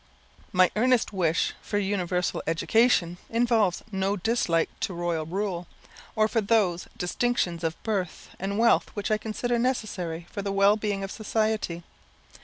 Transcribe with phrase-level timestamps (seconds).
[0.51, 5.67] My earnest wish for universal education involves no dislike to royal rule,
[6.15, 10.75] or for those distinctions of birth and wealth which I consider necessary for the well
[10.75, 11.83] being of society.